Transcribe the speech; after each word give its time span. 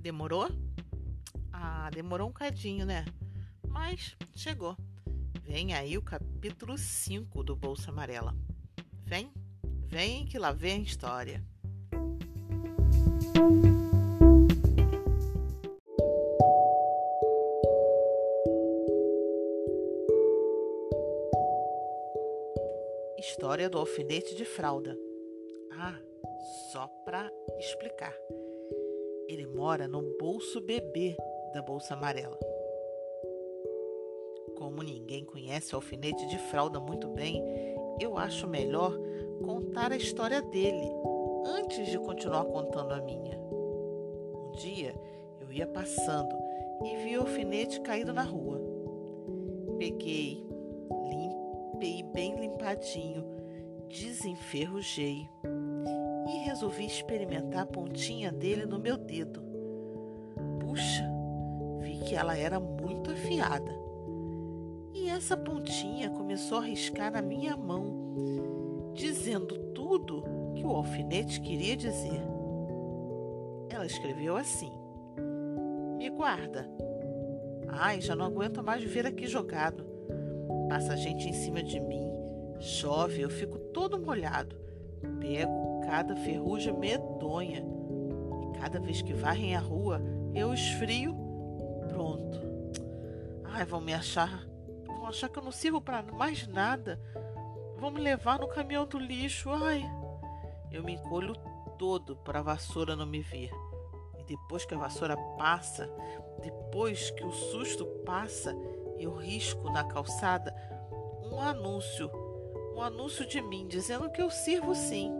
Demorou? 0.00 0.48
Ah, 1.52 1.90
demorou 1.92 2.26
um 2.26 2.32
cadinho, 2.32 2.86
né? 2.86 3.04
Mas 3.68 4.16
chegou. 4.34 4.74
Vem 5.42 5.74
aí 5.74 5.98
o 5.98 6.02
capítulo 6.02 6.78
5 6.78 7.44
do 7.44 7.54
Bolsa 7.54 7.90
Amarela. 7.90 8.34
Vem, 9.04 9.30
vem 9.88 10.24
que 10.24 10.38
lá 10.38 10.52
vem 10.52 10.80
a 10.80 10.82
história. 10.82 11.44
História 23.18 23.68
do 23.68 23.76
alfinete 23.76 24.34
de 24.34 24.46
fralda. 24.46 24.96
Ah, 25.72 25.94
só 26.72 26.86
para 27.04 27.30
explicar. 27.58 28.14
Ele 29.30 29.46
mora 29.46 29.86
no 29.86 30.02
bolso 30.18 30.60
bebê 30.60 31.16
da 31.54 31.62
bolsa 31.62 31.94
amarela. 31.94 32.36
Como 34.58 34.82
ninguém 34.82 35.24
conhece 35.24 35.72
o 35.72 35.76
alfinete 35.76 36.26
de 36.26 36.36
fralda 36.36 36.80
muito 36.80 37.06
bem, 37.06 37.40
eu 38.00 38.18
acho 38.18 38.48
melhor 38.48 38.92
contar 39.44 39.92
a 39.92 39.96
história 39.96 40.42
dele 40.42 40.90
antes 41.46 41.86
de 41.86 41.96
continuar 42.00 42.44
contando 42.46 42.92
a 42.92 43.00
minha. 43.00 43.38
Um 43.38 44.50
dia 44.58 45.00
eu 45.40 45.52
ia 45.52 45.68
passando 45.68 46.36
e 46.84 46.96
vi 46.96 47.16
o 47.16 47.20
alfinete 47.20 47.80
caído 47.82 48.12
na 48.12 48.24
rua. 48.24 48.60
Peguei, 49.78 50.44
limpei 51.08 52.02
bem 52.12 52.34
limpadinho, 52.34 53.24
desenferrujei 53.88 55.28
e 56.30 56.44
resolvi 56.44 56.86
experimentar 56.86 57.62
a 57.62 57.66
pontinha 57.66 58.30
dele 58.30 58.64
no 58.64 58.78
meu 58.78 58.96
dedo. 58.96 59.42
Puxa, 60.60 61.04
vi 61.80 61.98
que 61.98 62.14
ela 62.14 62.36
era 62.36 62.60
muito 62.60 63.10
afiada. 63.10 63.72
E 64.94 65.08
essa 65.08 65.36
pontinha 65.36 66.10
começou 66.10 66.58
a 66.58 66.64
riscar 66.64 67.12
na 67.12 67.20
minha 67.20 67.56
mão, 67.56 68.92
dizendo 68.94 69.58
tudo 69.74 70.22
que 70.54 70.64
o 70.64 70.70
alfinete 70.70 71.40
queria 71.40 71.76
dizer. 71.76 72.22
Ela 73.68 73.86
escreveu 73.86 74.36
assim: 74.36 74.72
Me 75.96 76.10
guarda. 76.10 76.68
Ai, 77.68 78.00
já 78.00 78.14
não 78.14 78.26
aguento 78.26 78.62
mais 78.62 78.82
viver 78.82 79.06
aqui 79.06 79.26
jogado. 79.26 79.84
Passa 80.68 80.96
gente 80.96 81.28
em 81.28 81.32
cima 81.32 81.62
de 81.62 81.80
mim, 81.80 82.08
chove, 82.60 83.22
eu 83.22 83.30
fico 83.30 83.58
todo 83.58 83.98
molhado. 83.98 84.56
Pego 85.20 85.69
cada 85.90 86.14
ferrugem 86.14 86.72
medonha. 86.72 87.64
E 88.44 88.58
cada 88.60 88.78
vez 88.78 89.02
que 89.02 89.12
varrem 89.12 89.56
a 89.56 89.60
rua, 89.60 90.00
eu 90.32 90.54
esfrio. 90.54 91.16
Pronto. 91.88 92.38
Ai, 93.44 93.64
vão 93.64 93.80
me 93.80 93.92
achar. 93.92 94.46
Vão 94.86 95.08
achar 95.08 95.28
que 95.28 95.40
eu 95.40 95.42
não 95.42 95.50
sirvo 95.50 95.80
para 95.80 96.00
mais 96.00 96.46
nada. 96.46 97.00
Vão 97.76 97.90
me 97.90 98.00
levar 98.00 98.38
no 98.38 98.46
caminhão 98.46 98.86
do 98.86 99.00
lixo. 99.00 99.50
Ai. 99.50 99.84
Eu 100.70 100.84
me 100.84 100.92
encolho 100.94 101.34
todo 101.76 102.14
para 102.18 102.38
a 102.38 102.42
vassoura 102.42 102.94
não 102.94 103.06
me 103.06 103.20
ver. 103.20 103.50
E 104.16 104.22
depois 104.22 104.64
que 104.64 104.74
a 104.74 104.78
vassoura 104.78 105.16
passa, 105.36 105.90
depois 106.40 107.10
que 107.10 107.24
o 107.24 107.32
susto 107.32 107.84
passa, 108.06 108.54
eu 108.96 109.16
risco 109.16 109.68
na 109.72 109.82
calçada 109.82 110.54
um 111.24 111.40
anúncio 111.40 112.08
um 112.76 112.80
anúncio 112.80 113.26
de 113.26 113.42
mim 113.42 113.66
dizendo 113.66 114.08
que 114.10 114.22
eu 114.22 114.30
sirvo 114.30 114.74
sim. 114.74 115.12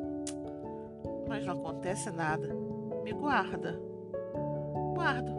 Mas 1.30 1.46
não 1.46 1.54
acontece 1.54 2.10
nada. 2.10 2.52
Me 3.04 3.12
guarda. 3.12 3.80
Guardo. 4.96 5.32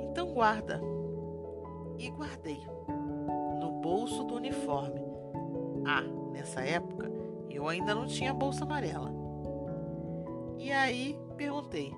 Então 0.00 0.34
guarda. 0.34 0.80
E 1.96 2.10
guardei. 2.10 2.60
No 3.60 3.78
bolso 3.80 4.24
do 4.24 4.34
uniforme. 4.34 5.00
Ah, 5.86 6.02
nessa 6.32 6.62
época 6.62 7.08
eu 7.48 7.68
ainda 7.68 7.94
não 7.94 8.04
tinha 8.08 8.34
bolsa 8.34 8.64
amarela. 8.64 9.12
E 10.58 10.72
aí 10.72 11.16
perguntei: 11.36 11.94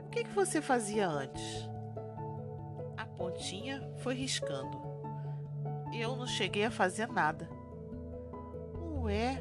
O 0.00 0.10
que, 0.10 0.24
que 0.24 0.34
você 0.34 0.60
fazia 0.60 1.08
antes? 1.08 1.70
A 2.96 3.06
pontinha 3.06 3.80
foi 3.98 4.16
riscando. 4.16 4.76
Eu 5.94 6.16
não 6.16 6.26
cheguei 6.26 6.64
a 6.64 6.70
fazer 6.70 7.06
nada. 7.06 7.48
Ué, 9.04 9.36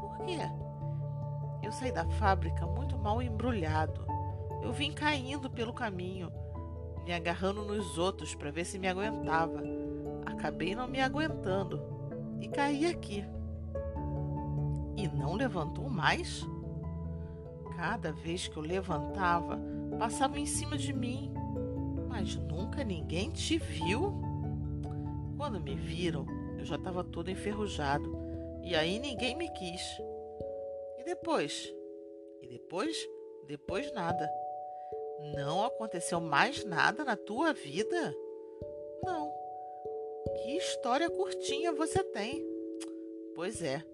por 0.00 0.18
quê? 0.24 0.65
Eu 1.66 1.72
saí 1.72 1.90
da 1.90 2.04
fábrica 2.04 2.64
muito 2.64 2.96
mal 2.96 3.20
embrulhado. 3.20 4.06
Eu 4.62 4.72
vim 4.72 4.92
caindo 4.92 5.50
pelo 5.50 5.72
caminho, 5.72 6.32
me 7.04 7.12
agarrando 7.12 7.64
nos 7.64 7.98
outros 7.98 8.36
para 8.36 8.52
ver 8.52 8.64
se 8.64 8.78
me 8.78 8.86
aguentava. 8.86 9.64
Acabei 10.24 10.76
não 10.76 10.86
me 10.86 11.00
aguentando 11.00 11.82
e 12.40 12.46
caí 12.46 12.86
aqui. 12.86 13.24
E 14.96 15.08
não 15.08 15.34
levantou 15.34 15.90
mais? 15.90 16.46
Cada 17.76 18.12
vez 18.12 18.46
que 18.46 18.56
eu 18.56 18.62
levantava, 18.62 19.58
passava 19.98 20.38
em 20.38 20.46
cima 20.46 20.78
de 20.78 20.92
mim, 20.92 21.34
mas 22.08 22.36
nunca 22.36 22.84
ninguém 22.84 23.32
te 23.32 23.58
viu. 23.58 24.14
Quando 25.36 25.60
me 25.60 25.74
viram, 25.74 26.26
eu 26.60 26.64
já 26.64 26.76
estava 26.76 27.02
todo 27.02 27.28
enferrujado 27.28 28.16
e 28.62 28.76
aí 28.76 29.00
ninguém 29.00 29.36
me 29.36 29.48
quis. 29.50 29.82
Depois? 31.06 31.72
E 32.42 32.48
depois? 32.48 33.08
Depois 33.46 33.92
nada. 33.92 34.28
Não 35.36 35.64
aconteceu 35.64 36.20
mais 36.20 36.64
nada 36.64 37.04
na 37.04 37.16
tua 37.16 37.52
vida? 37.52 38.12
Não. 39.04 39.32
Que 40.42 40.56
história 40.56 41.08
curtinha 41.08 41.72
você 41.72 42.02
tem. 42.02 42.44
Pois 43.36 43.62
é. 43.62 43.84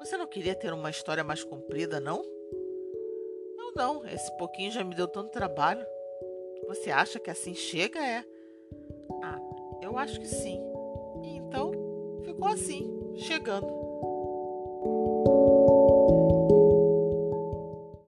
Você 0.00 0.16
não 0.16 0.26
queria 0.26 0.56
ter 0.56 0.72
uma 0.72 0.90
história 0.90 1.22
mais 1.22 1.44
comprida, 1.44 2.00
não? 2.00 2.20
Não, 3.56 3.72
não. 3.76 4.06
Esse 4.06 4.36
pouquinho 4.36 4.72
já 4.72 4.82
me 4.82 4.96
deu 4.96 5.06
tanto 5.06 5.30
trabalho. 5.30 5.86
Você 6.66 6.90
acha 6.90 7.20
que 7.20 7.30
assim 7.30 7.54
chega, 7.54 8.04
é? 8.04 8.24
Ah, 9.22 9.38
eu 9.80 9.96
acho 9.96 10.18
que 10.18 10.26
sim. 10.26 10.60
E 11.22 11.36
então 11.36 11.70
ficou 12.24 12.48
assim, 12.48 13.14
chegando. 13.18 13.83